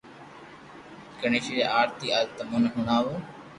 گڻآݾ 1.19 1.47
ري 1.55 1.61
آرتي 1.79 2.07
آج 2.17 2.27
تموني 2.37 2.69
ھڻاو 2.75 3.11